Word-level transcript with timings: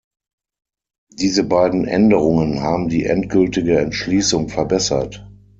Diese 1.13 1.43
beiden 1.43 1.85
Änderungen 1.85 2.61
haben 2.63 2.89
die 2.89 3.05
endgültige 3.05 3.77
Entschließung 3.77 4.49
verbessert. 4.49 5.29